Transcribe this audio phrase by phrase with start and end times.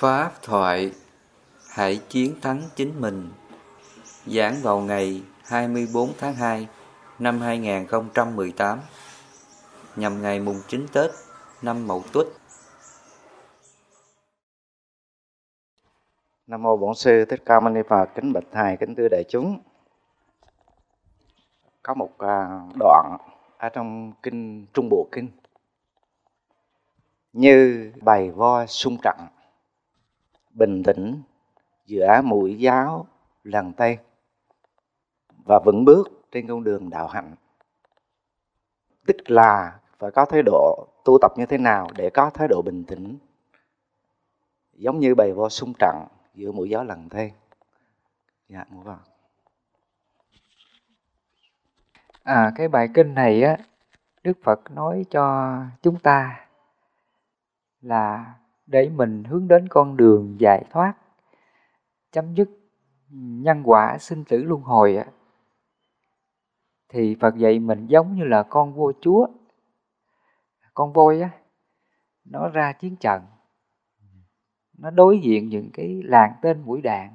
[0.00, 0.92] Pháp thoại
[1.70, 3.30] Hãy chiến thắng chính mình.
[4.26, 6.68] Giảng vào ngày 24 tháng 2
[7.18, 8.80] năm 2018
[9.96, 11.10] Nhằm ngày mùng 9 Tết
[11.62, 12.26] năm Mậu Tuất.
[16.46, 19.24] Nam mô Bổn sư Thích Ca Mâu Ni Phật, kính bạch thầy, kính thưa đại
[19.28, 19.60] chúng.
[21.82, 23.16] Có một à, đoạn
[23.58, 25.28] ở trong kinh Trung Bộ kinh
[27.32, 29.16] như bày vo sung trận
[30.50, 31.22] bình tĩnh,
[31.86, 33.06] giữa mũi giáo
[33.44, 33.98] lần tay,
[35.44, 37.34] và vững bước trên con đường đạo hạnh.
[39.06, 42.62] Tức là phải có thái độ tu tập như thế nào để có thái độ
[42.62, 43.18] bình tĩnh?
[44.72, 45.96] Giống như bày vô sung trận
[46.34, 47.34] giữa mũi giáo lần tay.
[48.48, 49.00] Dạ mũi vào.
[52.22, 53.56] À cái bài kinh này á,
[54.22, 56.46] đức phật nói cho chúng ta
[57.80, 58.34] là
[58.70, 60.94] để mình hướng đến con đường giải thoát.
[62.12, 62.50] Chấm dứt
[63.10, 64.98] nhân quả sinh tử luân hồi
[66.88, 69.26] thì Phật dạy mình giống như là con vua chúa.
[70.74, 71.30] Con voi á,
[72.24, 73.22] nó ra chiến trận.
[74.78, 77.14] Nó đối diện những cái làng tên mũi đạn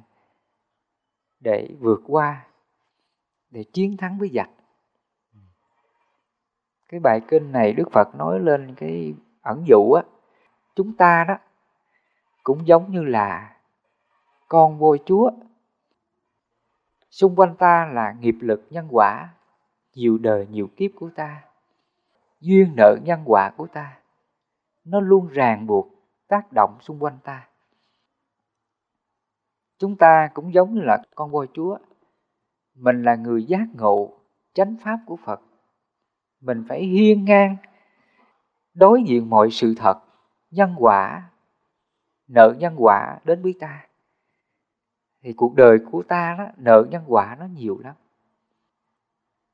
[1.40, 2.46] để vượt qua,
[3.50, 4.50] để chiến thắng với giặc.
[6.88, 10.02] Cái bài kinh này Đức Phật nói lên cái ẩn dụ á
[10.76, 11.34] chúng ta đó,
[12.42, 13.56] cũng giống như là
[14.48, 15.30] con voi chúa.
[17.10, 19.28] Xung quanh ta là nghiệp lực nhân quả,
[19.94, 21.44] nhiều đời nhiều kiếp của ta,
[22.40, 23.98] duyên nợ nhân quả của ta.
[24.84, 25.88] Nó luôn ràng buộc,
[26.28, 27.48] tác động xung quanh ta.
[29.78, 31.78] Chúng ta cũng giống như là con voi chúa.
[32.74, 34.12] Mình là người giác ngộ
[34.54, 35.40] chánh pháp của phật.
[36.40, 37.56] Mình phải hiên ngang,
[38.74, 40.05] đối diện mọi sự thật
[40.50, 41.30] nhân quả,
[42.28, 43.86] nợ nhân quả đến với ta.
[45.22, 47.94] Thì cuộc đời của ta đó, nợ nhân quả nó nhiều lắm.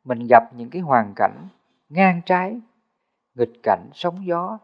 [0.05, 1.49] Mình gặp những cái hoàn cảnh
[1.89, 2.61] ngang trái,
[3.35, 4.59] nghịch cảnh, sóng gió,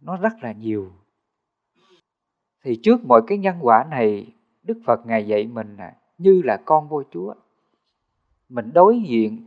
[0.00, 0.92] nó rất là nhiều.
[2.64, 6.58] Thì trước mọi cái nhân quả này, đức phật ngài dạy mình là như là
[6.64, 7.34] con vua chúa.
[8.48, 9.46] Mình đối diện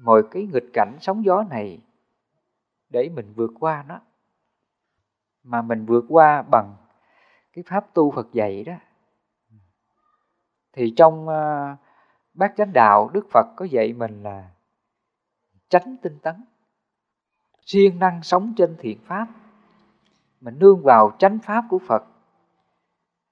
[0.00, 1.80] mọi cái nghịch cảnh, sóng gió này
[2.90, 4.00] để mình vượt qua nó
[5.44, 6.76] mà mình vượt qua bằng
[7.52, 8.72] cái pháp tu Phật dạy đó.
[10.72, 11.78] Thì trong uh,
[12.34, 14.50] bát chánh đạo Đức Phật có dạy mình là
[15.68, 16.34] tránh tinh tấn
[17.60, 19.26] siêng năng sống trên thiện pháp.
[20.40, 22.04] Mình nương vào chánh pháp của Phật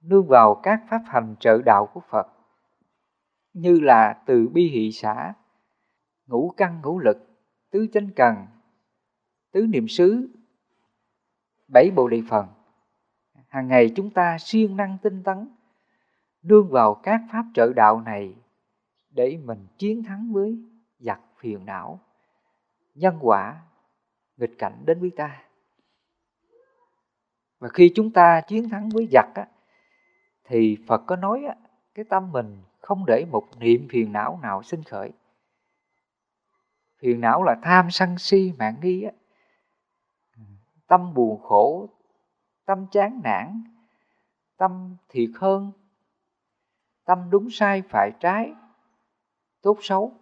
[0.00, 2.26] nương vào các pháp hành trợ đạo của Phật
[3.52, 5.34] như là từ bi hỷ xã
[6.26, 7.16] ngũ căn ngũ lực
[7.70, 8.34] tứ chánh cần
[9.52, 10.28] tứ niệm xứ
[11.72, 12.46] bảy bộ đề phần
[13.48, 15.48] hàng ngày chúng ta siêng năng tinh tấn
[16.42, 18.34] nương vào các pháp trợ đạo này
[19.10, 20.58] để mình chiến thắng với
[20.98, 22.00] giặc phiền não
[22.94, 23.60] nhân quả
[24.36, 25.42] nghịch cảnh đến với ta.
[27.58, 29.46] Và khi chúng ta chiến thắng với giặc á,
[30.44, 31.54] thì phật có nói á,
[31.94, 35.12] cái tâm mình không để một niệm phiền não nào sinh khởi.
[36.98, 39.12] Phiền não là tham sân si mạng nghi á
[40.90, 41.88] tâm buồn khổ,
[42.64, 43.62] tâm chán nản,
[44.56, 45.72] tâm thiệt hơn,
[47.04, 48.52] tâm đúng sai phải trái,
[49.62, 50.12] tốt xấu.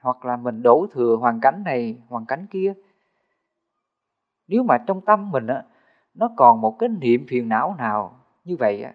[0.00, 2.74] Hoặc là mình đổ thừa hoàn cảnh này, hoàn cảnh kia.
[4.46, 5.64] Nếu mà trong tâm mình á,
[6.14, 8.94] nó còn một cái niệm phiền não nào như vậy á,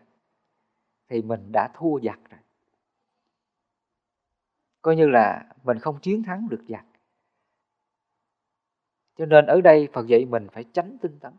[1.09, 2.39] thì mình đã thua giặc rồi.
[4.81, 6.85] Coi như là mình không chiến thắng được giặc
[9.17, 11.33] cho nên ở đây phật dạy mình phải tránh tinh tấn.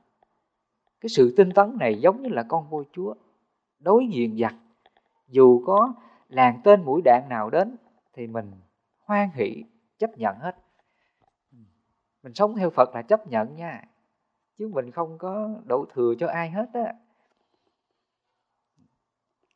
[1.00, 3.14] Cái sự tinh tấn này giống như là con vua chúa,
[3.78, 4.54] đối diện giặc.
[5.28, 5.94] Dù có
[6.28, 7.76] làng tên mũi đạn nào đến
[8.12, 8.52] thì mình
[9.04, 9.64] hoan hỷ,
[9.98, 10.56] chấp nhận hết.
[12.22, 13.84] Mình sống theo phật là chấp nhận nha,
[14.56, 16.94] chứ mình không có đổ thừa cho ai hết á.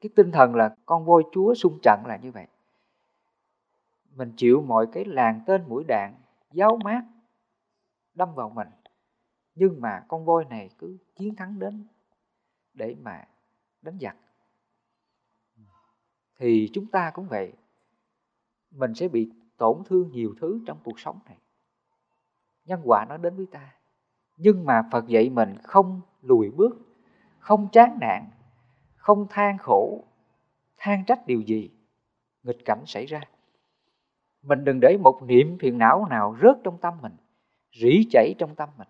[0.01, 2.47] Cái tinh thần là con voi chúa xung trận là như vậy.
[4.15, 6.15] Mình chịu mọi cái làng tên mũi đạn,
[6.53, 7.03] giáo mát
[8.15, 8.69] đâm vào mình.
[9.55, 11.87] Nhưng mà con voi này cứ chiến thắng đến
[12.75, 13.25] để mà
[13.83, 14.17] đánh giặc.
[16.39, 17.53] Thì chúng ta cũng vậy.
[18.71, 21.39] Mình sẽ bị tổn thương nhiều thứ trong cuộc sống này.
[22.65, 23.75] Nhân quả nó đến với ta.
[24.37, 26.79] Nhưng mà phật dạy mình không lùi bước,
[27.39, 28.31] không chán nản,
[28.97, 30.05] không than khổ,
[30.77, 31.71] than trách điều gì,
[32.43, 33.21] nghịch cảnh xảy ra.
[34.43, 37.17] Mình đừng để một niệm phiền não nào rớt trong tâm mình
[37.73, 38.89] rỉ chảy trong tâm mình.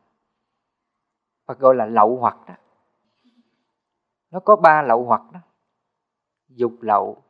[1.46, 2.54] Phật gọi là lậu hoặc đó.
[4.30, 5.40] Nó có ba lậu hoặc đó.
[6.48, 7.22] Dục lậu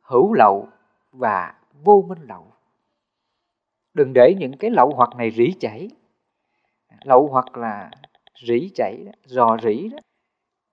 [0.00, 0.68] hữu lậu
[1.10, 2.52] và vô minh lậu.
[3.94, 5.90] Đừng để những cái lậu hoặc này rỉ chảy.
[7.02, 7.90] Lậu hoặc là
[8.46, 9.98] rỉ chảy đó, rò rỉ đó.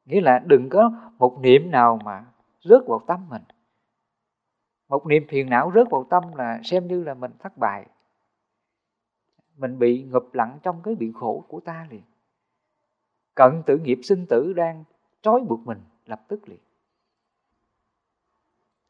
[0.05, 2.25] Nghĩa là đừng có một niệm nào mà
[2.63, 3.41] rớt vào tâm mình.
[4.87, 7.85] Một niệm phiền não rớt vào tâm là xem như là mình thất bại
[9.57, 12.03] mình bị ngụp lặng trong cái bị khổ của ta liền.
[13.35, 14.83] Cận tử nghiệp sinh tử đang
[15.21, 16.59] trói buộc mình lập tức liền.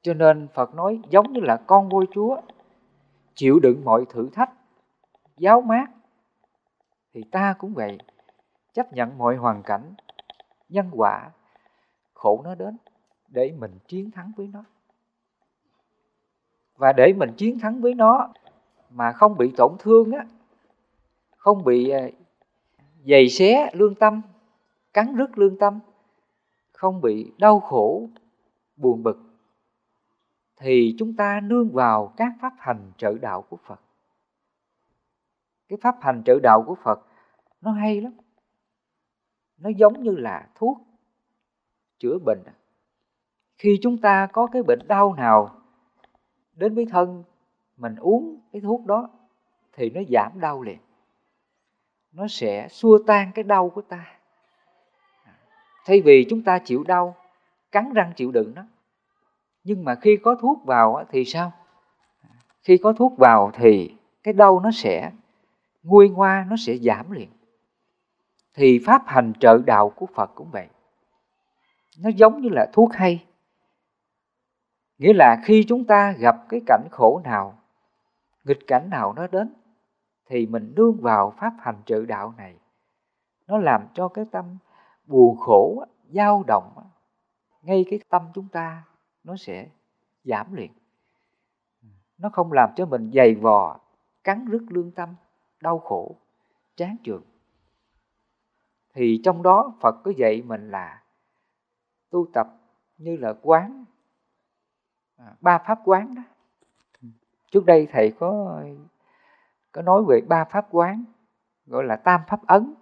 [0.01, 2.41] Cho nên phật nói giống như là con voi chúa,
[3.35, 4.53] chịu đựng mọi thử thách,
[5.37, 5.85] giáo mát,
[7.13, 7.97] thì ta cũng vậy,
[8.73, 9.93] chấp nhận mọi hoàn cảnh,
[10.69, 11.31] nhân quả,
[12.13, 12.77] khổ nó đến
[13.27, 14.63] để mình chiến thắng với nó.
[16.75, 18.33] Và để mình chiến thắng với nó
[18.89, 20.25] mà không bị tổn thương á
[21.37, 22.09] không bị à,
[23.05, 24.21] giày xé lương tâm
[24.93, 25.79] cắn rứt lương tâm
[26.71, 28.09] không bị đau khổ
[28.75, 29.27] buồn bực
[30.57, 33.81] thì chúng ta nương vào các pháp hành trợ đạo của Phật.
[35.67, 36.99] Cái pháp hành trợ đạo của Phật
[37.61, 38.13] nó hay lắm.
[39.57, 40.77] Nó giống như là thuốc
[41.99, 42.43] chữa bệnh.
[43.57, 45.61] Khi chúng ta có cái bệnh đau nào
[46.53, 47.23] đến với thân,
[47.77, 49.09] mình uống cái thuốc đó
[49.73, 50.79] thì nó giảm đau liền.
[52.17, 54.05] Nó sẽ xua tan cái đau của ta.
[55.85, 57.15] Thay vì chúng ta chịu đau,
[57.71, 58.63] cắn răng chịu đựng nó,
[59.63, 61.51] nhưng mà khi có thuốc vào thì sao?
[62.63, 65.11] Khi có thuốc vào thì cái đau nó sẽ
[65.83, 67.29] nguôi ngoa nó sẽ giảm liền.
[68.53, 70.67] Thì pháp hành trợ đạo của phật cũng vậy.
[71.99, 73.25] Nó giống như là thuốc hay.
[74.97, 77.57] Nghĩa là khi chúng ta gặp cái cảnh khổ nào
[78.43, 79.53] nghịch cảnh nào nó đến
[80.27, 82.57] thì mình nương vào pháp hành trợ đạo này.
[83.47, 84.57] Nó làm cho cái tâm
[85.05, 86.73] buồn khổ dao động
[87.61, 88.83] ngay cái tâm chúng ta
[89.23, 89.69] nó sẽ
[90.23, 90.71] giảm liền.
[92.17, 93.79] Nó không làm cho mình dày vò,
[94.23, 95.15] cắn rứt lương tâm,
[95.61, 96.15] đau khổ,
[96.75, 97.23] chán trường
[98.97, 101.03] thì trong đó phật có dạy mình là
[102.09, 102.47] tu tập
[102.97, 103.85] như là quán
[105.17, 106.21] à, ba pháp quán đó.
[107.51, 108.61] Trước đây thầy có
[109.77, 111.03] có nói về ba pháp quán,
[111.65, 112.73] gọi là tam pháp ấn.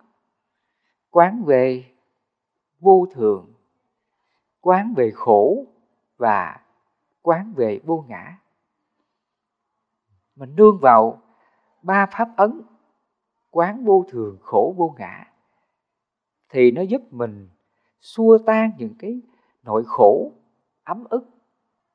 [1.09, 1.85] Quán về
[2.79, 3.53] vô thường,
[4.61, 5.65] quán về khổ
[6.17, 6.61] và
[7.21, 8.37] quán về vô ngã.
[10.35, 11.21] Mình nương vào
[11.81, 12.61] ba pháp ấn,
[13.49, 15.33] quán vô thường, khổ vô ngã,
[16.49, 17.49] thì nó giúp mình
[17.99, 19.21] xua tan những cái
[19.63, 20.31] nỗi khổ,
[20.83, 21.29] ấm ức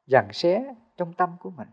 [0.07, 1.69] rằng xé trong tâm của mình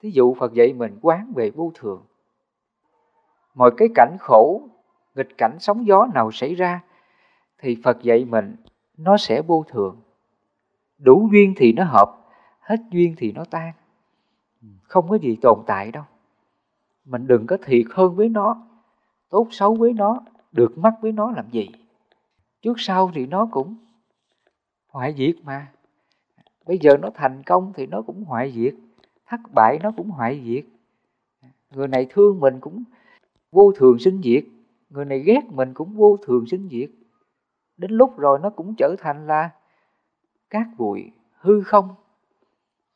[0.00, 2.02] thí dụ phật dạy mình quán về vô thường.
[3.54, 4.62] Mọi cái cảnh khổ,
[5.14, 6.80] nghịch cảnh sóng gió nào xảy ra
[7.58, 8.56] thì phật dạy mình
[8.96, 10.00] nó sẽ vô thường.
[10.98, 12.16] Đủ duyên thì nó hợp,
[12.60, 13.72] hết duyên thì nó tan.
[14.82, 16.04] Không có gì tồn tại đâu.
[17.04, 18.66] Mình đừng có thiệt hơn với nó,
[19.30, 20.20] tốt xấu với nó,
[20.52, 21.68] được mắt với nó làm gì?
[22.62, 23.76] Trước sau thì nó cũng
[24.88, 25.72] hoại diệt mà.
[26.66, 28.74] Bây giờ nó thành công thì nó cũng hoại diệt
[29.28, 30.64] thất bại nó cũng hoại diệt.
[31.74, 32.84] Người này thương mình cũng
[33.52, 34.44] vô thường sinh diệt.
[34.90, 36.90] Người này ghét mình cũng vô thường sinh diệt.
[37.76, 39.50] Đến lúc rồi nó cũng trở thành là
[40.50, 41.94] cát bụi, hư không.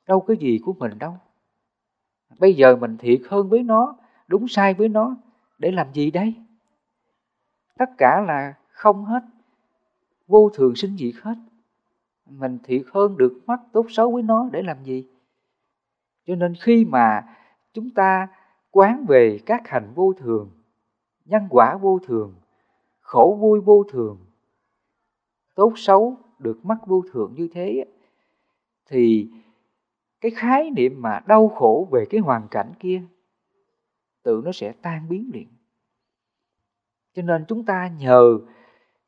[0.07, 1.17] Đâu có gì của mình đâu.
[2.39, 3.97] Bây giờ mình thiệt hơn với nó,
[4.29, 5.17] đúng sai với nó.
[5.59, 6.35] Để làm gì đây?
[7.79, 9.23] Tất cả là không hết,
[10.27, 11.35] vô thường sinh diệt hết.
[12.31, 15.09] Mình thiệt hơn được mắt tốt xấu với nó, để làm gì?
[16.27, 17.37] Cho nên khi mà
[17.73, 18.29] chúng ta
[18.71, 20.51] quán về các hành vô thường
[21.25, 22.35] nhân quả vô thường
[23.01, 24.19] khổ vui vô thường
[25.55, 27.85] tốt xấu được mắc vô thường như thế
[28.87, 29.31] thì
[30.21, 33.03] cái khái niệm mà đau khổ về cái hoàn cảnh kia
[34.23, 35.49] tự nó sẽ tan biến liền.
[37.15, 38.39] Cho nên chúng ta nhờ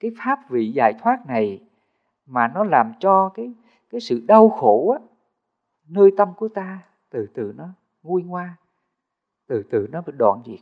[0.01, 1.61] cái pháp vị giải thoát này
[2.27, 3.53] mà nó làm cho cái
[3.91, 4.99] cái sự đau khổ á,
[5.89, 6.83] nơi tâm của ta
[7.15, 7.69] từ từ nó
[8.03, 8.57] nguôi ngoa,
[9.47, 10.61] từ từ nó bị đoạn diệt.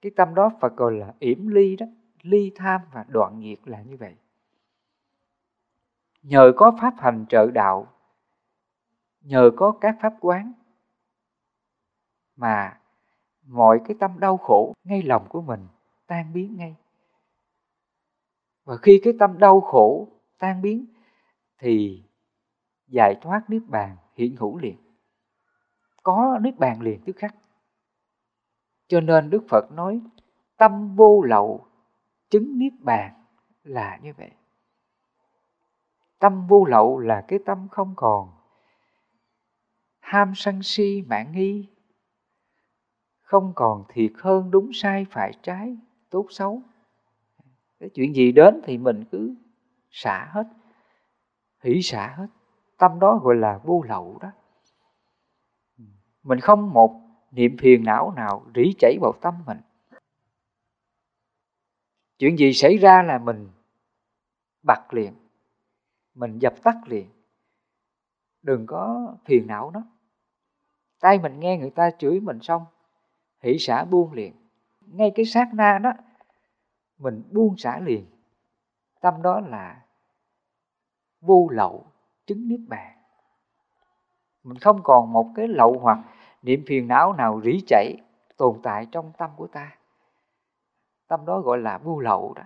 [0.00, 1.86] Cái tâm đó Phật gọi là yểm ly đó,
[2.22, 4.16] ly tham và đoạn diệt là như vậy.
[6.22, 7.86] Nhờ có pháp hành trợ đạo,
[9.20, 10.52] nhờ có các pháp quán
[12.36, 12.80] mà
[13.42, 15.66] mọi cái tâm đau khổ ngay lòng của mình
[16.06, 16.76] tan biến ngay.
[18.64, 20.08] Và khi cái tâm đau khổ
[20.38, 20.86] tan biến
[21.58, 22.02] thì
[22.86, 24.76] giải thoát niết bàn hiện hữu liền,
[26.02, 27.34] có niết bàn liền tức khắc.
[28.88, 30.00] Cho nên đức phật nói,
[30.56, 31.66] tâm vô lậu,
[32.30, 33.24] chứng niết bàn
[33.62, 34.30] là như vậy.
[36.18, 38.30] Tâm vô lậu là cái tâm không còn.
[40.00, 41.68] Ham sân si mạn nghi,
[43.22, 45.76] không còn thiệt hơn đúng sai phải trái,
[46.10, 46.62] tốt xấu.
[47.80, 49.34] Cái chuyện gì đến thì mình cứ
[49.90, 50.46] xả hết,
[51.62, 52.26] hỷ xả hết
[52.82, 54.32] tâm đó gọi là vô lậu đó.
[56.22, 59.58] Mình không một niệm phiền não nào rỉ chảy vào tâm mình.
[62.18, 63.48] Chuyện gì xảy ra là mình
[64.62, 65.14] bật liền,
[66.14, 67.08] mình dập tắt liền.
[68.42, 69.82] Đừng có phiền não nó.
[71.00, 72.64] Tay mình nghe người ta chửi mình xong,
[73.40, 74.34] hỷ xả buông liền.
[74.80, 75.92] Ngay cái sát na đó,
[76.98, 78.06] mình buông xả liền.
[79.00, 79.82] Tâm đó là
[81.20, 81.91] vô lậu
[82.26, 82.96] chứng niết bàn.
[84.42, 85.98] Mình không còn một cái lậu hoặc
[86.42, 87.96] niệm phiền não nào rỉ chảy
[88.36, 89.76] tồn tại trong tâm của ta.
[91.08, 92.42] Tâm đó gọi là vô lậu đó.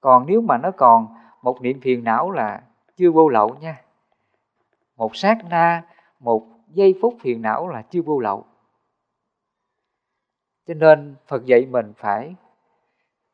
[0.00, 2.62] Còn nếu mà nó còn một niệm phiền não là
[2.96, 3.82] chưa vô lậu nha.
[4.96, 5.84] Một sát na,
[6.20, 8.44] một giây phút phiền não là chưa vô lậu.
[10.66, 12.34] Cho nên phật dạy mình phải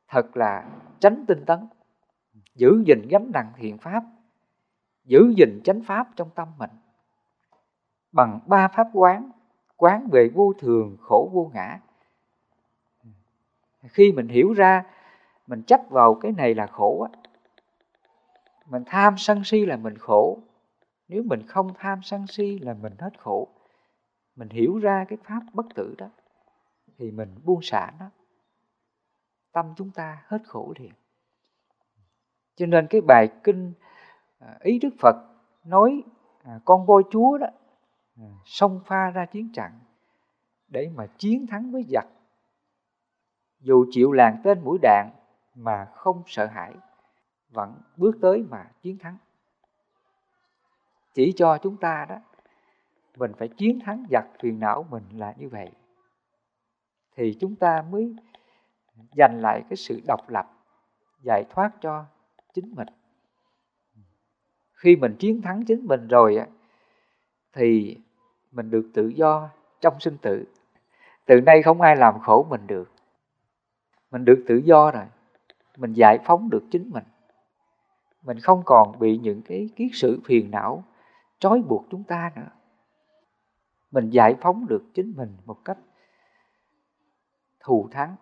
[0.08, 0.70] thật là
[1.00, 1.68] tránh tinh tấn
[2.58, 4.04] giữ gìn gánh nặng thiện pháp,
[5.04, 6.70] giữ gìn chánh pháp trong tâm mình.
[8.12, 9.30] Bằng ba pháp quán
[9.76, 11.80] quán về vô thường, khổ vô ngã.
[13.82, 14.84] Khi mình hiểu ra,
[15.46, 17.20] mình chấp vào cái này là khổ á.
[18.66, 20.38] Mình tham sân si là mình khổ.
[21.08, 23.48] Nếu mình không tham sân si là mình hết khổ.
[24.36, 26.10] Mình hiểu ra cái pháp bất tử đó,
[26.98, 28.10] thì mình buông xả nó.
[29.52, 30.92] Tâm chúng ta hết khổ liền
[32.58, 33.72] cho nên cái bài kinh
[34.38, 35.16] à, ý đức phật
[35.64, 36.02] nói
[36.42, 37.46] à, con voi chúa đó
[38.16, 39.72] à, xông pha ra chiến trận
[40.68, 42.06] để mà chiến thắng với giặc.
[43.60, 45.10] Dù chịu làng tên mũi đạn
[45.54, 46.74] mà không sợ hãi
[47.50, 49.16] vẫn bước tới mà chiến thắng.
[51.14, 52.16] Chỉ cho chúng ta đó
[53.16, 55.70] mình phải chiến thắng giặc phiền não mình là như vậy.
[57.16, 58.16] Thì chúng ta mới
[59.16, 60.46] giành lại cái sự độc lập
[61.22, 62.04] giải thoát cho
[62.60, 62.88] chính mình.
[64.72, 66.40] Khi mình chiến thắng chính mình rồi
[67.52, 67.96] thì
[68.52, 69.48] mình được tự do
[69.80, 70.44] trong sinh tử.
[71.26, 72.90] Từ nay không ai làm khổ mình được.
[74.10, 75.04] Mình được tự do rồi.
[75.76, 77.04] Mình giải phóng được chính mình.
[78.22, 80.84] Mình không còn bị những cái kiết sự phiền não,
[81.38, 82.50] trói buộc chúng ta nữa.
[83.90, 85.78] Mình giải phóng được chính mình một cách
[87.60, 88.16] thù thắng,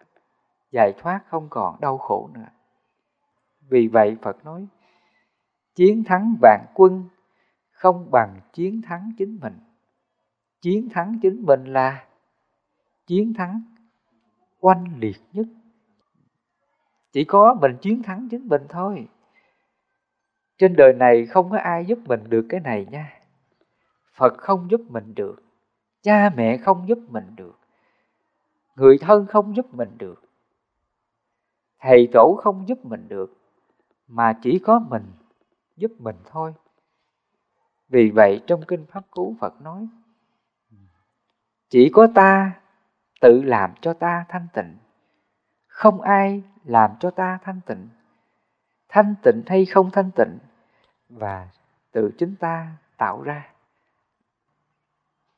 [0.71, 2.47] giải thoát không còn đau khổ nữa
[3.69, 4.67] vì vậy phật nói,
[5.75, 7.05] chiến thắng vạn quân
[7.71, 9.59] không bằng chiến thắng chính mình.
[10.61, 12.07] Chiến thắng chính mình là
[13.07, 13.63] chiến thắng
[14.61, 15.47] oanh liệt nhất.
[17.13, 19.09] Chỉ có mình chiến thắng chính mình thôi.
[20.59, 23.21] Trên đời này không có ai giúp mình được cái này nha.
[24.15, 25.43] Phật không giúp mình được,
[26.03, 27.59] cha mẹ không giúp mình được,
[28.77, 30.23] người thân không giúp mình được,
[31.81, 33.46] thầy tổ không giúp mình được
[34.09, 35.13] mà chỉ có mình
[35.77, 36.55] giúp mình thôi.
[37.89, 39.89] Vì vậy trong kinh pháp cú phật nói,
[41.69, 42.61] chỉ có ta
[43.21, 44.77] tự làm cho ta thanh tịnh,
[45.67, 47.89] không ai làm cho ta thanh tịnh.
[48.89, 50.39] Thanh tịnh hay không thanh tịnh
[51.09, 51.49] và
[51.93, 53.53] tự chính ta tạo ra.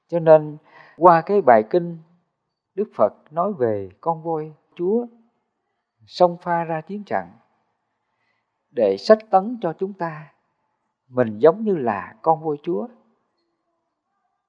[0.09, 0.57] Cho nên
[0.97, 1.99] qua cái bài kinh,
[2.75, 5.07] đức phật nói về con voi chúa
[6.07, 7.27] xông pha ra chiến trận
[8.79, 10.33] để sách tấn cho chúng ta.
[11.09, 12.89] Mình giống như là con voi chúa.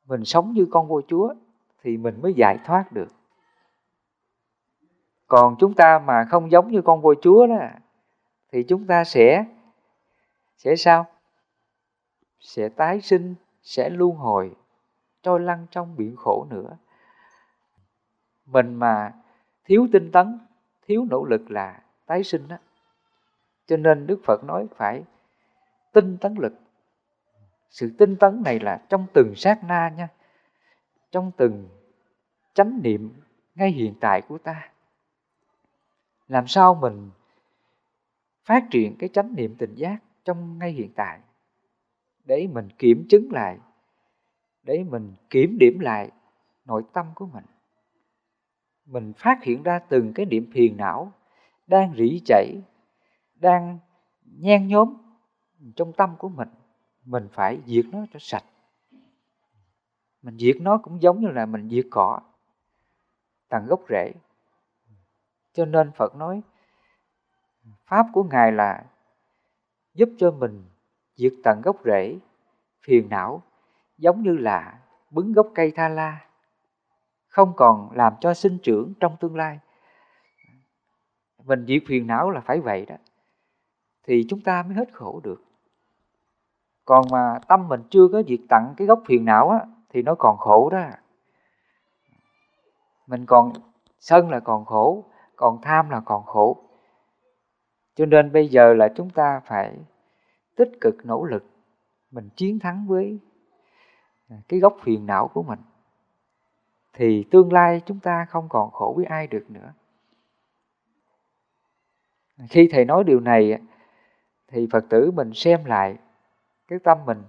[0.06, 1.34] Mình sống như con voi chúa
[1.82, 3.08] thì mình mới giải thoát được.
[5.28, 7.56] Còn chúng ta mà không giống như con voi chúa đó,
[8.52, 9.46] thì chúng ta sẽ
[10.58, 11.06] sẽ sao?
[12.40, 14.56] Sẽ tái sinh, sẽ luân hồi,
[15.24, 16.78] trôi lăn trong biển khổ nữa.
[18.46, 19.14] Mình mà
[19.64, 20.40] thiếu tinh tấn,
[20.88, 22.58] thiếu nỗ lực là tái sinh đó
[23.70, 25.04] cho nên đức phật nói phải
[25.92, 26.54] tinh tấn lực.
[27.70, 30.08] Sự tinh tấn này là trong từng sát na nha,
[31.12, 31.70] trong từng
[32.54, 33.14] chánh niệm
[33.56, 34.72] ngay hiện tại của ta.
[36.28, 37.10] Làm sao mình
[38.46, 41.20] phát triển cái chánh niệm tình giác trong ngay hiện tại?
[42.26, 43.58] Để mình kiểm chứng lại,
[44.64, 46.12] để mình kiểm điểm lại
[46.66, 47.46] nội tâm của mình.
[48.86, 51.12] Mình phát hiện ra từng cái điểm phiền não
[51.68, 52.62] đang rỉ chảy
[53.40, 53.80] đang
[54.24, 54.94] nhen nhóm
[55.76, 56.50] trong tâm của mình
[57.06, 58.44] mình phải diệt nó cho sạch.
[60.22, 62.20] Mình diệt nó cũng giống như là mình diệt cỏ
[63.50, 64.14] tận gốc rễ.
[65.54, 66.42] Cho nên phật nói,
[67.86, 68.86] pháp của ngài là
[69.94, 70.66] giúp cho mình
[71.16, 72.18] diệt tận gốc rễ,
[72.82, 73.42] phiền não,
[73.98, 74.80] giống như là
[75.10, 76.26] bứng gốc cây tha la,
[77.28, 79.60] không còn làm cho sinh trưởng trong tương lai.
[81.44, 82.96] Mình diệt phiền não là phải vậy đó
[84.04, 85.44] thì chúng ta mới hết khổ được.
[86.86, 90.16] Còn mà tâm mình chưa có diệt tận cái gốc phiền não á, thì nó
[90.16, 90.86] còn khổ đó.
[93.08, 93.54] Mình còn
[94.00, 95.04] sân là còn khổ,
[95.36, 96.58] còn tham là còn khổ.
[97.96, 99.78] Cho nên bây giờ là chúng ta phải
[100.56, 101.46] tích cực nỗ lực,
[102.12, 103.20] mình chiến thắng với
[104.30, 105.60] à, cái gốc phiền não của mình.
[106.94, 109.74] Thì tương lai chúng ta không còn khổ với ai được nữa.
[112.50, 113.60] Khi thầy nói điều này
[114.52, 115.98] thì phật tử mình xem lại
[116.68, 117.24] cái tâm mình.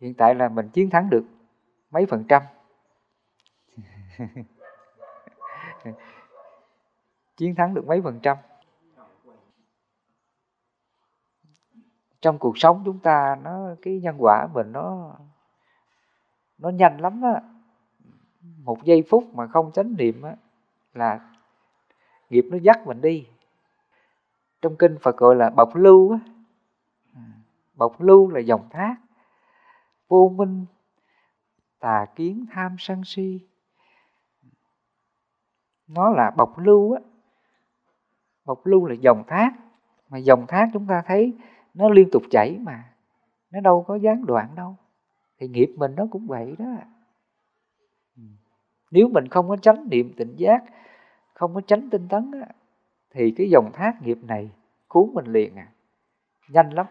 [0.00, 1.24] Hiện tại là mình chiến thắng được
[1.90, 2.42] mấy phần trăm.
[7.36, 8.36] Chiến thắng được mấy phần trăm.
[12.20, 15.16] Trong cuộc sống chúng ta, nó, cái nhân quả mình nó
[16.58, 17.42] nó nhanh lắm á.
[18.40, 20.36] Một giây phút mà không chánh niệm á,
[20.94, 21.20] là
[22.30, 23.26] nghiệp nó dắt mình đi
[24.66, 26.18] trong kinh Phật gọi là bọc lưu á.
[27.14, 27.20] Ừ.
[27.74, 28.96] Bọc lưu là dòng thác.
[30.08, 30.64] Vô minh
[31.80, 33.40] tà kiến tham sân si.
[35.88, 37.00] Nó là bọc lưu á.
[38.44, 39.50] Bọc lưu là dòng thác.
[40.08, 41.34] Mà dòng thác chúng ta thấy
[41.74, 42.92] nó liên tục chảy mà.
[43.50, 44.76] Nó đâu có gián đoạn đâu.
[45.38, 46.66] Thì nghiệp mình nó cũng vậy đó.
[48.16, 48.22] Ừ.
[48.90, 50.64] Nếu mình không có tránh niệm tỉnh giác
[51.34, 52.48] không có tránh tinh tấn á,
[53.16, 54.50] thì cái dòng thác nghiệp này
[54.88, 55.72] cuốn mình liền à.
[56.48, 56.86] Nhanh lắm.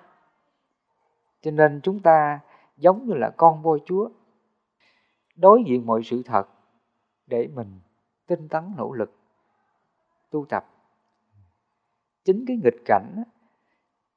[1.41, 2.39] Cho nên chúng ta
[2.77, 4.09] giống như là con voi chúa,
[5.35, 6.47] đối diện mọi sự thật
[7.27, 7.79] để mình
[8.27, 9.11] tinh tấn nỗ lực,
[10.29, 10.65] tu tập.
[12.23, 13.23] Chính cái nghịch cảnh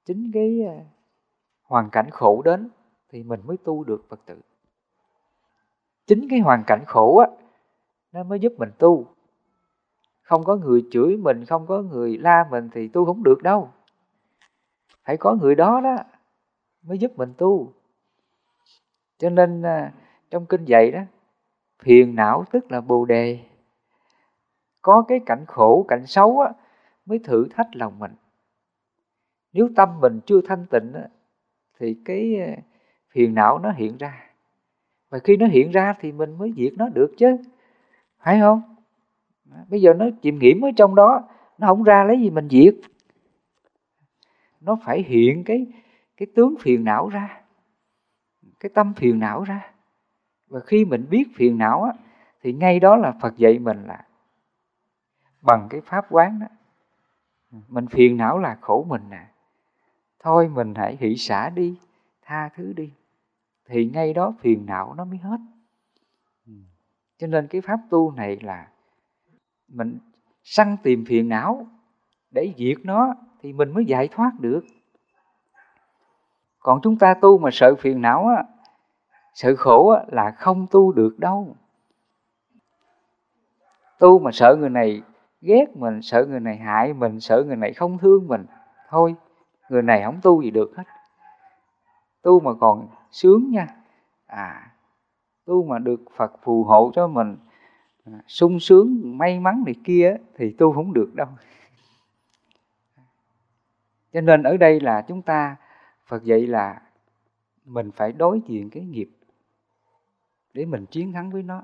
[0.05, 0.75] chính cái ờ,
[1.63, 2.71] hoàn cảnh khổ đến
[3.09, 4.41] thì mình mới tu được phật tử.
[6.07, 7.27] Chính cái hoàn cảnh khổ á,
[8.13, 9.07] nó mới giúp mình tu
[10.29, 13.71] không có người chửi mình không có người la mình thì tu không được đâu.
[15.05, 15.97] Phải có người đó đó
[16.83, 17.73] mới giúp mình tu.
[19.19, 19.93] Cho nên à,
[20.31, 21.01] trong kinh dạy đó
[21.83, 23.39] phiền não tức là bồ đề.
[24.83, 26.53] Có cái cảnh khổ cảnh xấu á,
[27.07, 28.13] mới thử thách lòng mình.
[29.53, 31.09] Nếu tâm mình chưa thanh tịnh á,
[31.79, 32.57] thì cái à,
[33.11, 34.31] phiền não nó hiện ra.
[35.11, 37.37] Và khi nó hiện ra thì mình mới diệt nó được chứ.
[38.19, 38.78] Phải không?
[39.69, 42.75] Bây giờ nó chìm nghiễm ở trong đó nó không ra lấy gì mình diệt.
[44.61, 45.67] Nó phải hiện cái
[46.17, 47.39] cái tướng phiền não ra
[48.61, 49.73] cái tâm phiền não ra.
[50.47, 51.93] Và khi mình biết phiền não á,
[52.43, 54.05] thì ngay đó là phật dạy mình là
[55.43, 56.47] bằng cái pháp quán đó.
[57.69, 59.17] Mình phiền não là khổ mình nè.
[59.17, 59.33] À.
[60.21, 61.79] thôi mình hãy hỷ xả đi
[62.23, 62.93] tha thứ đi.
[63.65, 65.39] Thì ngay đó phiền não nó mới hết.
[67.19, 68.69] Cho nên cái pháp tu này là
[69.69, 69.99] mình
[70.43, 71.67] săn tìm phiền não
[72.31, 74.65] để diệt nó thì mình mới giải thoát được.
[76.59, 78.45] Còn chúng ta tu mà sợ phiền não á
[79.35, 81.57] sợ khổ á, là không tu được đâu.
[83.99, 85.03] Tu mà sợ người này
[85.41, 88.47] ghét mình sợ người này hại mình sợ người này không thương mình
[88.89, 89.15] thôi
[89.69, 90.85] người này không tu gì được hết.
[92.23, 93.67] Tu mà còn sướng nha.
[94.27, 94.73] À
[95.45, 97.37] tu mà được phật phù hộ cho mình
[98.13, 101.29] À, sung sướng, may mắn này kia thì tu không được đâu.
[104.13, 105.57] Cho nên ở đây là chúng ta,
[106.07, 106.83] phật dạy là
[107.65, 109.11] mình phải đối diện cái nghiệp
[110.55, 111.63] để mình chiến thắng với nó,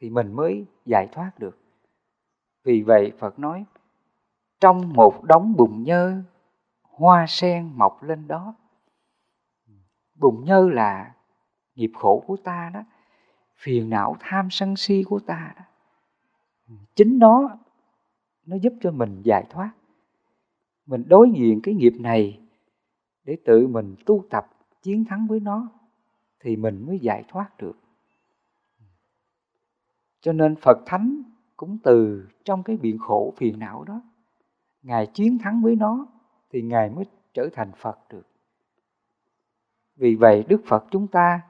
[0.00, 1.58] thì mình mới giải thoát được.
[2.64, 3.64] Vì vậy phật nói,
[4.60, 6.22] trong một đống bùn nhơ,
[6.82, 8.54] hoa sen mọc lên đó,
[10.14, 11.14] bùn nhơ là
[11.74, 12.80] nghiệp khổ của ta đó
[13.56, 15.54] phiền não tham sân si của ta.
[15.56, 15.64] Đó
[16.94, 17.58] chính nó
[18.46, 19.70] nó giúp cho mình giải thoát.
[20.86, 22.40] Mình đối diện cái nghiệp này
[23.24, 24.46] để tự mình tu tập,
[24.82, 25.68] chiến thắng với nó,
[26.40, 27.78] thì mình mới giải thoát được.
[30.20, 31.22] Cho nên phật thánh
[31.56, 34.02] cũng từ trong cái biện khổ phiền não đó,
[34.82, 36.06] ngài chiến thắng với nó
[36.50, 38.26] thì ngài mới trở thành phật được.
[39.96, 41.40] Vì vậy đức phật chúng ta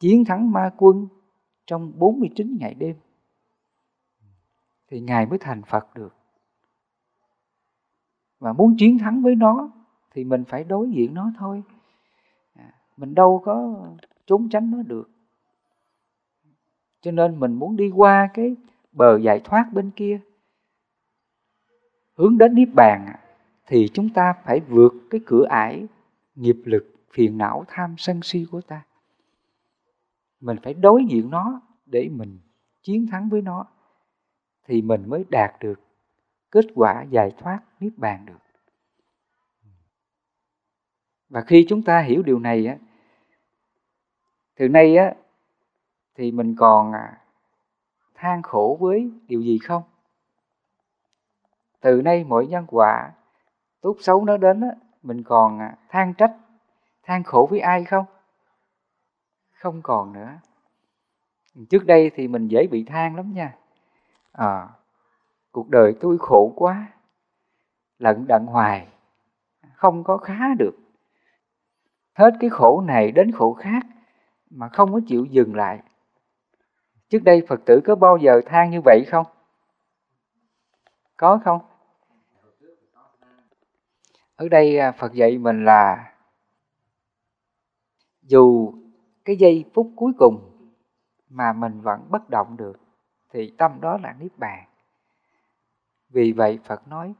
[0.00, 1.08] chiến thắng ma quân
[1.66, 2.96] trong 49 ngày đêm,
[4.88, 6.14] thì ngài mới thành phật được.
[8.38, 9.70] Và muốn chiến thắng với nó
[10.10, 11.62] thì mình phải đối diện nó thôi.
[12.54, 13.86] À, mình đâu có
[14.26, 15.10] trốn tránh nó được.
[17.00, 18.56] Cho nên mình muốn đi qua cái
[18.92, 20.20] bờ giải thoát bên kia,
[22.14, 23.06] hướng đến niết bàn
[23.66, 25.86] thì chúng ta phải vượt cái cửa ải
[26.34, 28.82] nghiệp lực, phiền não, tham sân si của ta
[30.40, 32.40] mình phải đối diện nó để mình
[32.82, 33.66] chiến thắng với nó,
[34.66, 35.80] thì mình mới đạt được
[36.50, 38.38] kết quả giải thoát niết bàn được.
[41.28, 42.76] Và khi chúng ta hiểu điều này á,
[44.56, 45.14] từ nay á,
[46.14, 47.20] thì mình còn à,
[48.14, 49.82] than khổ với điều gì không?
[51.80, 53.12] Từ nay mỗi nhân quả
[53.80, 54.68] tốt xấu nó đến á,
[55.02, 56.36] mình còn à, than trách,
[57.02, 58.04] than khổ với ai không?
[59.60, 60.28] Không còn nữa.
[61.70, 63.56] Trước đây thì mình dễ bị than lắm nha.
[64.32, 64.68] À,
[65.52, 66.86] cuộc đời tôi khổ quá
[67.98, 68.88] lận đận hoài
[69.74, 70.74] không có khá được.
[72.14, 73.86] Hết cái khổ này đến khổ khác
[74.50, 75.82] mà không có chịu dừng lại.
[77.08, 79.26] Trước đây phật tử có bao giờ than như vậy không?
[81.16, 81.60] Có không?
[84.36, 86.12] Ở đây à, phật dạy mình là
[88.22, 88.72] dù
[89.24, 90.50] cái giây phút cuối cùng
[91.28, 92.80] mà mình vẫn bất động được
[93.32, 94.68] thì tâm đó là niết bàn.
[96.08, 97.14] Vì vậy phật nói,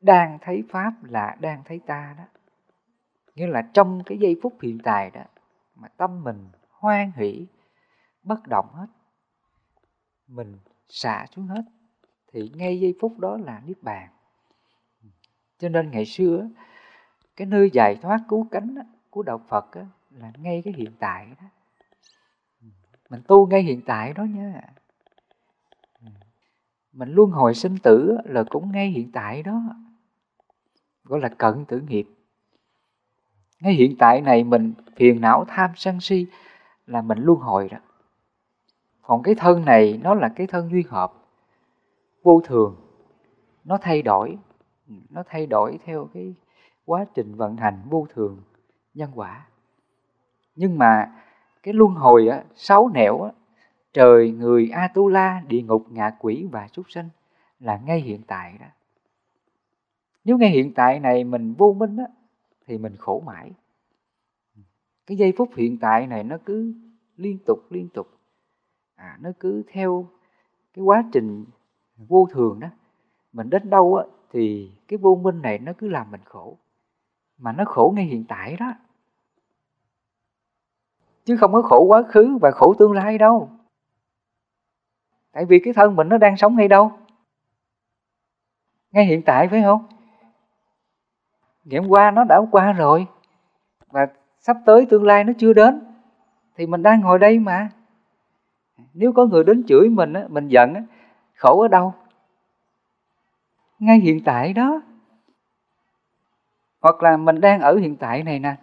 [0.00, 2.24] đang thấy pháp là đang thấy ta đó.
[3.34, 5.22] Nghĩa là trong cái giây phút hiện tại đó
[5.74, 7.46] mà tâm mình hoan hỷ,
[8.22, 8.86] bất động hết,
[10.26, 11.62] mình xả xuống hết,
[12.32, 14.08] thì ngay giây phút đó là niết bàn.
[15.58, 16.48] Cho nên ngày xưa
[17.36, 18.74] cái nơi giải thoát cứu cánh
[19.10, 19.66] của đạo phật
[20.10, 21.46] là ngay cái hiện tại đó.
[23.10, 24.62] Mình tu ngay hiện tại đó nha.
[26.92, 29.62] Mình luân hồi sinh tử là cũng ngay hiện tại đó.
[31.04, 32.06] Gọi là cận tử nghiệp.
[33.60, 36.26] Ngay hiện tại này mình phiền não tham sân si
[36.86, 37.78] là mình luân hồi đó.
[39.02, 41.12] Còn cái thân này, nó là cái thân duyên hợp,
[42.22, 42.76] vô thường.
[43.64, 44.38] Nó thay đổi,
[45.10, 46.34] nó thay đổi theo cái
[46.84, 48.42] quá trình vận hành vô thường,
[48.94, 49.46] nhân quả
[50.54, 51.12] nhưng mà
[51.62, 53.32] cái luân hồi á, sáu nẻo á,
[53.92, 57.08] trời người atula địa ngục ngạ quỷ và súc sinh
[57.60, 58.66] là ngay hiện tại đó.
[60.24, 62.04] Nếu ngay hiện tại này mình vô minh á,
[62.66, 63.52] thì mình khổ mãi.
[65.06, 66.74] Cái giây phút hiện tại này nó cứ
[67.16, 68.08] liên tục liên tục.
[68.94, 70.06] À, nó cứ theo
[70.74, 71.44] cái quá trình
[71.96, 72.68] vô thường đó.
[73.32, 76.58] Mình đến đâu á, thì cái vô minh này nó cứ làm mình khổ.
[77.38, 78.72] Mà nó khổ ngay hiện tại đó
[81.30, 83.50] chứ không có khổ quá khứ và khổ tương lai đâu.
[85.32, 86.92] Tại vì cái thân mình nó đang sống ngay đâu?
[88.92, 89.86] Ngay hiện tại phải không?
[91.64, 93.06] Ngày hôm qua nó đã qua rồi
[93.86, 94.06] và
[94.40, 95.80] sắp tới tương lai nó chưa đến,
[96.56, 97.68] thì mình đang ngồi đây mà.
[98.94, 100.74] Nếu có người đến chửi mình mình giận
[101.34, 101.94] khổ ở đâu?
[103.78, 104.80] Ngay hiện tại đó.
[106.80, 108.56] Hoặc là mình đang ở hiện tại này nè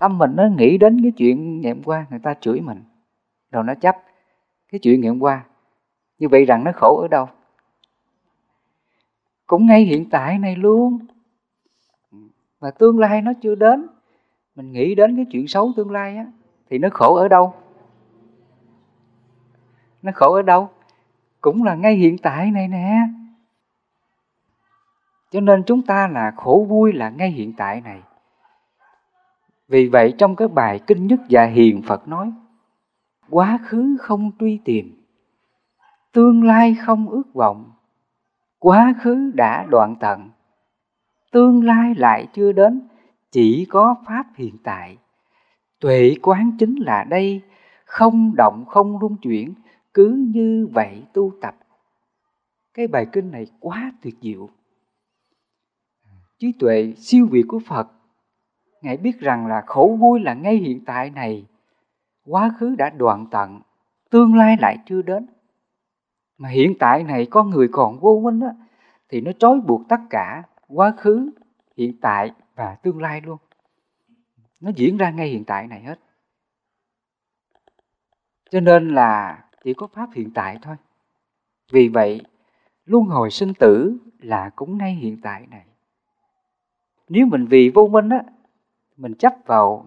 [0.00, 2.82] tâm mình nó nghĩ đến cái chuyện ngày hôm qua người ta chửi mình.
[3.52, 3.96] Rồi nó chấp
[4.72, 5.44] cái chuyện ngày hôm qua.
[6.18, 7.28] Như vậy rằng nó khổ ở đâu?
[9.46, 10.98] Cũng ngay hiện tại này luôn.
[12.60, 13.86] Mà tương lai nó chưa đến.
[14.54, 16.26] Mình nghĩ đến cái chuyện xấu tương lai á,
[16.70, 17.54] thì nó khổ ở đâu?
[20.02, 20.70] Nó khổ ở đâu?
[21.40, 22.98] Cũng là ngay hiện tại này nè.
[25.30, 28.02] Cho nên chúng ta là khổ vui là ngay hiện tại này
[29.68, 32.32] vì vậy trong cái bài kinh nhất dạ hiền, phật nói,
[33.30, 35.04] quá khứ không truy tìm,
[36.12, 37.72] tương lai không ước vọng.
[38.58, 40.30] Quá khứ đã đoạn tận,
[41.32, 42.88] tương lai lại chưa đến,
[43.30, 44.96] chỉ có pháp hiện tại.
[45.80, 47.42] Tuệ quán chính là đây,
[47.84, 49.54] không động không rung chuyển,
[49.94, 51.56] cứ như vậy tu tập.
[52.74, 54.48] Cái bài kinh này quá tuyệt diệu.
[56.38, 57.88] Trí tuệ siêu việt của phật
[58.82, 61.46] ngài biết rằng là khổ vui là ngay hiện tại này.
[62.26, 63.60] Quá khứ đã đoạn tận
[64.10, 65.26] tương lai lại chưa đến.
[66.38, 68.54] Mà hiện tại này có người còn vô minh á,
[69.08, 71.30] thì nó trói buộc tất cả quá khứ
[71.76, 73.38] hiện tại và tương lai luôn.
[74.60, 76.00] Nó diễn ra ngay hiện tại này hết.
[78.50, 80.76] Cho nên là chỉ có pháp hiện tại thôi.
[81.72, 82.20] Vì vậy
[82.84, 85.64] luân hồi sinh tử là cũng ngay hiện tại này.
[87.08, 88.22] Nếu mình vì vô minh á
[88.98, 89.86] mình chấp vào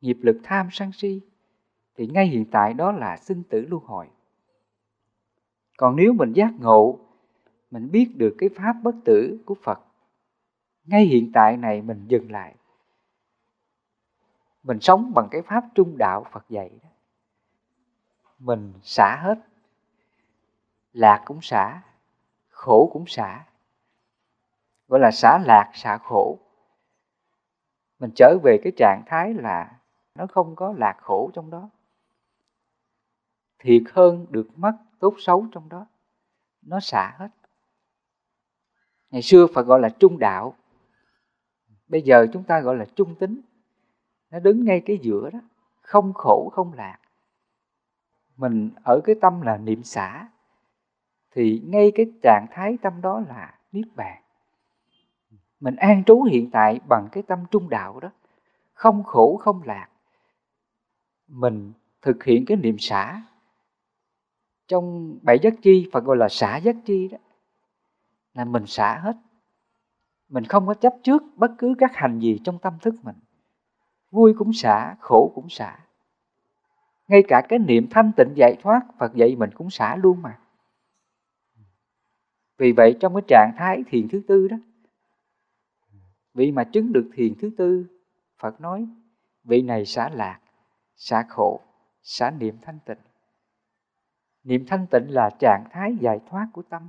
[0.00, 1.20] nghiệp lực tham sân si,
[1.96, 4.08] thì ngay hiện tại đó là sinh tử luân hồi.
[5.76, 6.98] Còn nếu mình giác ngộ,
[7.70, 9.80] mình biết được cái pháp bất tử của phật,
[10.84, 12.54] ngay hiện tại này mình dừng lại.
[14.62, 16.88] Mình sống bằng cái pháp trung đạo phật dạy đó.
[18.38, 19.38] Mình xả hết.
[20.92, 21.82] Lạc cũng xả,
[22.48, 23.44] khổ cũng xả.
[24.88, 26.38] Gọi là xả lạc, xả khổ
[27.98, 29.80] mình trở về cái trạng thái là
[30.14, 31.70] nó không có lạc khổ trong đó.
[33.58, 35.86] Thiệt hơn được mất tốt xấu trong đó.
[36.62, 37.28] Nó xả hết.
[39.10, 40.54] Ngày xưa phật gọi là trung đạo.
[41.88, 43.40] Bây giờ chúng ta gọi là trung tính.
[44.30, 45.38] Nó đứng ngay cái giữa đó.
[45.80, 46.98] Không khổ, không lạc.
[48.36, 50.28] Mình ở cái tâm là niệm xả,
[51.30, 54.22] thì ngay cái trạng thái tâm đó là niết bàn
[55.64, 58.10] mình an trú hiện tại bằng cái tâm trung đạo đó.
[58.72, 59.88] Không khổ, không lạc.
[61.28, 61.72] Mình
[62.02, 63.22] thực hiện cái niệm xả.
[64.68, 67.18] Trong bảy giác chi, Phật gọi là xả giác chi đó,
[68.34, 69.16] là mình xả hết.
[70.28, 73.16] Mình không có chấp trước bất cứ các hành gì trong tâm thức mình.
[74.10, 75.78] Vui cũng xả, khổ cũng xả.
[77.08, 80.38] Ngay cả cái niệm thanh tịnh giải thoát, Phật dạy mình cũng xả luôn mà.
[82.58, 84.56] Vì vậy trong cái trạng thái thiền thứ tư đó
[86.34, 87.86] vị mà chứng được thiền thứ tư,
[88.38, 88.86] Phật nói,
[89.44, 90.40] vị này xả lạc,
[90.96, 91.60] xả khổ,
[92.02, 92.98] xả niệm thanh tịnh.
[94.44, 96.88] Niệm thanh tịnh là trạng thái giải thoát của tâm.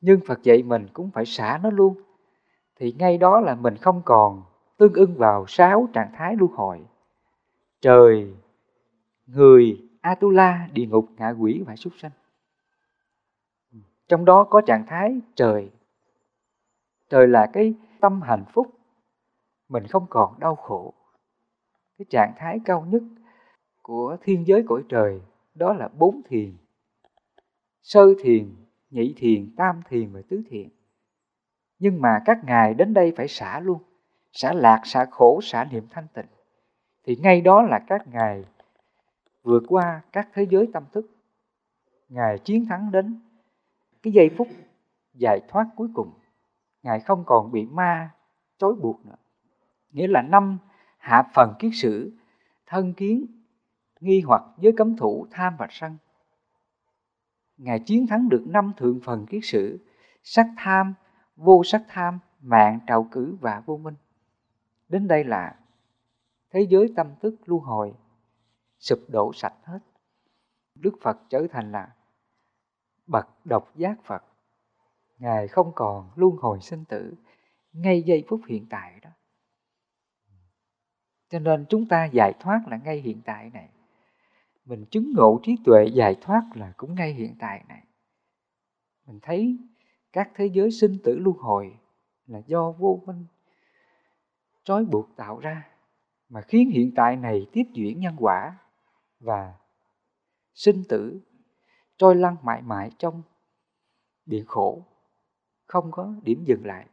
[0.00, 2.02] Nhưng Phật dạy mình cũng phải xả nó luôn.
[2.76, 4.42] Thì ngay đó là mình không còn
[4.76, 6.86] tương ưng vào sáu trạng thái luân hồi.
[7.80, 8.34] Trời,
[9.26, 12.10] người, atula địa ngục, ngạ quỷ và súc sanh.
[14.08, 15.70] Trong đó có trạng thái trời
[17.08, 18.66] trời là cái tâm hạnh phúc.
[19.68, 20.94] Mình không còn đau khổ.
[21.98, 23.02] Cái trạng thái cao nhất
[23.82, 25.20] của thiên giới cõi trời
[25.54, 26.56] đó là bốn thiền.
[27.82, 28.54] Sơ thiền,
[28.90, 30.68] nhị thiền, tam thiền và tứ thiền.
[31.78, 33.78] Nhưng mà các ngài đến đây phải xả luôn.
[34.32, 36.26] Xả lạc, xả khổ, xả niệm thanh tịnh.
[37.04, 38.44] Thì ngay đó là các ngài
[39.42, 41.06] vượt qua các thế giới tâm thức.
[42.08, 43.20] Ngài chiến thắng đến
[44.02, 44.48] cái giây phút
[45.14, 46.10] giải thoát cuối cùng
[46.82, 48.10] ngài không còn bị ma,
[48.58, 49.16] trói buộc nữa.
[49.90, 50.58] Nghĩa là năm
[50.98, 52.16] hạ phần kiết sử,
[52.66, 53.26] thân kiến,
[54.00, 55.96] nghi hoặc với cấm thủ, tham và sân.
[57.56, 59.86] Ngài chiến thắng được năm thượng phần kiết sử,
[60.22, 60.94] sắc tham,
[61.36, 63.94] vô sắc tham, mạng, trào cử và vô minh.
[64.88, 65.56] Đến đây là
[66.50, 67.94] thế giới tâm thức luân hồi,
[68.78, 69.78] sụp đổ sạch hết.
[70.74, 71.94] Đức phật trở thành là
[73.06, 74.24] bậc độc giác phật
[75.18, 77.14] ngài không còn luân hồi sinh tử
[77.72, 79.10] ngay giây phút hiện tại đó.
[81.28, 83.68] Cho nên chúng ta giải thoát là ngay hiện tại này.
[84.64, 87.84] Mình chứng ngộ trí tuệ giải thoát là cũng ngay hiện tại này.
[89.06, 89.58] Mình thấy
[90.12, 91.76] các thế giới sinh tử luân hồi
[92.26, 93.26] là do vô minh
[94.64, 95.68] trói buộc tạo ra,
[96.28, 98.58] mà khiến hiện tại này tiếp chuyển nhân quả
[99.20, 99.54] và
[100.54, 101.20] sinh tử
[101.96, 103.22] trôi lăn mãi mãi trong
[104.26, 104.82] địa khổ
[105.68, 106.86] không có điểm dừng lại.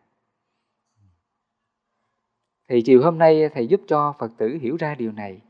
[2.68, 5.42] Thì chiều hôm nay thầy giúp cho phật tử hiểu ra điều này.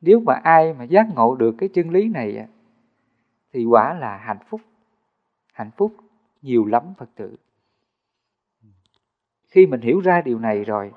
[0.00, 2.46] Nếu mà ai mà giác ngộ được cái chân lý này
[3.52, 4.60] thì quả là hạnh phúc.
[5.52, 5.96] Hạnh phúc
[6.42, 7.36] nhiều lắm phật tử.
[9.48, 10.92] Khi mình hiểu ra điều này rồi,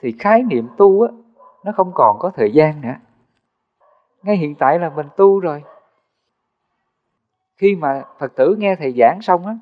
[0.00, 1.12] thì khái niệm tu á,
[1.64, 2.94] nó không còn có thời gian nữa.
[4.22, 5.62] Ngay hiện tại là mình tu rồi.
[7.56, 9.58] Khi mà phật tử nghe thầy giảng xong á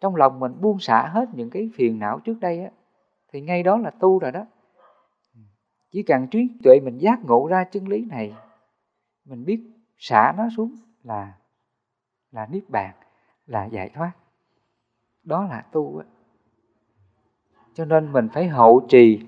[0.00, 2.70] trong lòng mình buông xả hết những cái phiền não trước đây á,
[3.32, 4.46] thì ngay đó là tu rồi đó.
[5.90, 8.34] Chỉ cần trí tuệ mình giác ngộ ra chân lý này,
[9.24, 9.60] mình biết
[9.98, 11.32] xả nó xuống là
[12.30, 12.94] là niết bàn,
[13.46, 14.12] là giải thoát.
[15.22, 16.06] Đó là tu á.
[17.74, 19.20] Cho nên mình phải hậu trì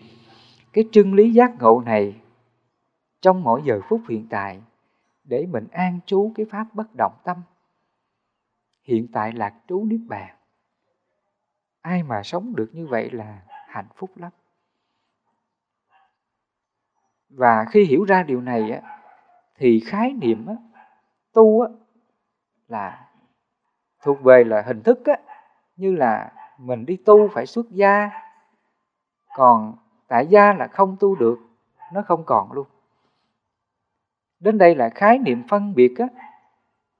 [0.73, 2.21] cái chân lý giác ngộ này
[3.21, 4.63] trong mỗi giờ phút hiện tại
[5.25, 7.37] để mình an trú cái pháp bất động tâm.
[8.83, 10.38] Hiện tại lạc trú niết bàn
[11.81, 14.33] ai mà sống được như vậy là hạnh phúc lắm.
[17.29, 19.01] Và khi hiểu ra điều này á,
[19.57, 20.55] thì khái niệm á,
[21.33, 21.69] tu á,
[22.69, 23.09] là
[24.03, 25.17] thuộc về là hình thức á,
[25.77, 28.11] như là mình đi tu phải xuất gia
[29.35, 29.77] còn
[30.09, 31.39] tại gia là không tu được
[31.93, 32.67] nó không còn luôn.
[34.41, 36.07] Đến đây là khái niệm phân biệt á,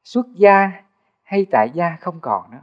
[0.05, 0.71] xuất gia
[1.23, 2.63] hay tại gia không còn nữa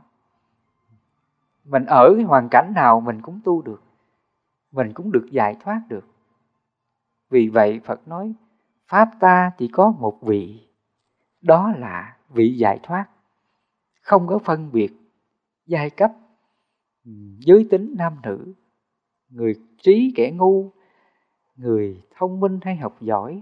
[1.66, 3.84] mình ở cái hoàn cảnh nào mình cũng tu được.
[4.72, 6.06] Mình cũng được giải thoát được.
[7.30, 8.34] Vì vậy phật nói,
[8.88, 10.70] pháp ta chỉ có một vị.
[11.42, 13.06] Đó là vị giải thoát.
[14.02, 14.90] Không có phân biệt,
[15.66, 16.12] giai cấp,
[17.40, 18.54] giới tính nam nữ.
[19.30, 20.72] Người trí kẻ ngu,
[21.56, 23.42] người thông minh hay học giỏi,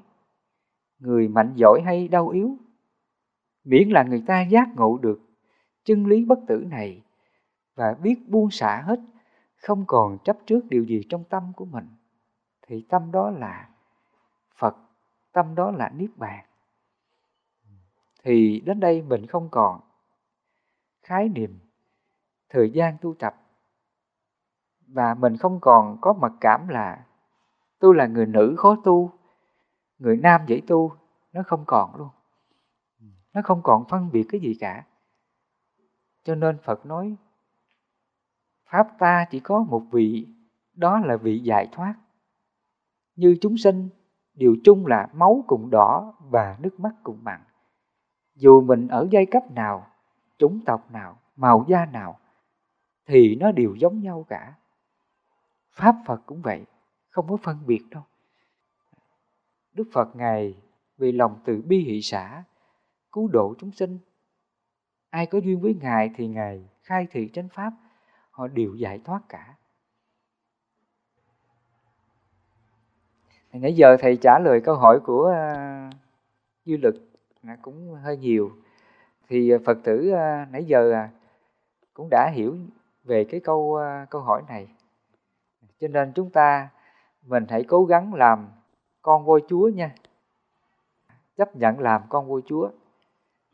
[1.00, 2.58] người mạnh giỏi hay đau yếu.
[3.64, 5.22] Miễn là người ta giác ngộ được
[5.84, 7.03] chân lý bất tử này
[7.76, 9.00] và biết buông xả hết,
[9.56, 11.88] không còn chấp trước điều gì trong tâm của mình,
[12.68, 13.70] thì tâm đó là
[14.56, 14.76] phật,
[15.32, 16.46] tâm đó là niết bàn.
[18.24, 19.82] Thì đến đây mình không còn
[21.02, 21.60] khái niệm
[22.50, 23.36] thời gian tu tập,
[24.88, 27.06] và mình không còn có mặc cảm là
[27.80, 29.12] tôi là người nữ khó tu,
[29.98, 30.92] người nam dễ tu,
[31.32, 32.10] nó không còn luôn.
[33.34, 34.86] Nó không còn phân biệt cái gì cả.
[36.24, 37.16] Cho nên phật nói
[38.74, 40.28] pháp ta chỉ có một vị,
[40.74, 41.96] đó là vị giải thoát.
[43.16, 43.90] Như chúng sinh,
[44.34, 47.42] điều chung là máu cùng đỏ và nước mắt cùng mặn.
[48.36, 49.88] Dù mình ở giai cấp nào,
[50.38, 52.20] chủng tộc nào, màu da nào,
[53.06, 54.54] thì nó đều giống nhau cả.
[55.72, 56.66] Pháp phật cũng vậy,
[57.10, 58.04] không có phân biệt đâu.
[59.74, 60.58] Đức phật ngài
[60.98, 62.44] vì lòng từ bi hỷ xã,
[63.12, 64.00] cứu độ chúng sinh.
[65.10, 67.74] Ai có duyên với ngài thì ngài khai thị chánh pháp
[68.34, 69.56] họ đều giải thoát cả.
[73.54, 75.94] Nãy giờ thầy trả lời câu hỏi của uh,
[76.66, 76.96] dư lực
[77.62, 78.52] cũng hơi nhiều.
[79.30, 81.10] Thì phật tử uh, nãy giờ à,
[81.94, 82.56] cũng đã hiểu
[83.04, 84.68] về cái câu uh, câu hỏi này.
[85.80, 86.70] Cho nên chúng ta
[87.22, 88.48] mình hãy cố gắng làm
[89.02, 89.96] con voi chúa nha.
[91.38, 92.70] Chấp nhận làm con vua chúa.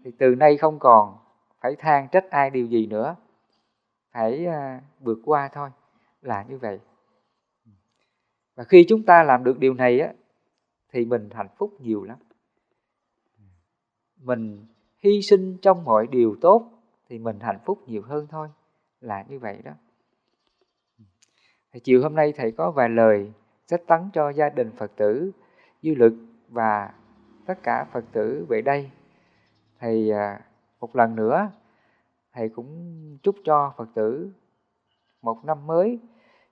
[0.03, 1.17] Thì từ nay không còn
[1.61, 3.15] phải than trách ai điều gì nữa
[4.10, 5.69] hãy à, vượt qua thôi,
[6.22, 6.80] là như vậy.
[8.56, 10.13] Và khi chúng ta làm được điều này á,
[10.91, 12.17] thì mình hạnh phúc nhiều lắm.
[14.17, 14.65] Mình
[14.98, 16.72] hy sinh trong mọi điều tốt
[17.10, 18.48] thì mình hạnh phúc nhiều hơn thôi,
[19.02, 19.72] là như vậy đó.
[21.72, 23.32] Thì chiều hôm nay thầy có vài lời
[23.67, 25.32] sách tấn cho gia đình phật tử,
[25.82, 26.13] dư lực
[26.50, 26.93] và
[27.45, 28.91] tất cả phật tử về đây.
[29.80, 30.41] Thì à,
[30.80, 31.50] một lần nữa
[32.39, 34.32] thầy cũng chúc cho phật tử
[35.21, 35.99] một năm mới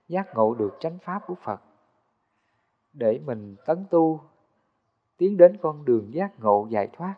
[0.08, 1.60] giác ngộ được chánh pháp của phật
[2.92, 4.20] để mình tấn tu
[5.16, 7.14] tiến đến con đường giác ngộ giải thoát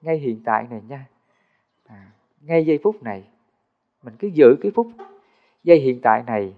[0.00, 1.08] ngay hiện tại này nha.
[1.84, 3.28] À, ngay giây phút này
[4.02, 4.86] mình cứ giữ cái phút
[5.64, 6.54] giây hiện tại này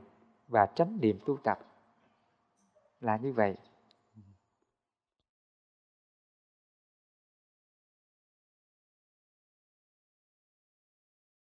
[0.49, 1.59] và tránh niệm tu tập.
[3.01, 3.57] Là như vậy.